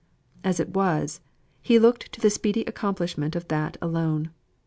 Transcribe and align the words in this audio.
As 0.43 0.59
it 0.59 0.69
was, 0.69 1.21
he 1.61 1.77
looked 1.77 2.11
to 2.13 2.19
the 2.19 2.31
speedy 2.31 2.61
accomplishment 2.61 3.35
of 3.35 3.47
that 3.49 3.77
alone. 3.83 4.31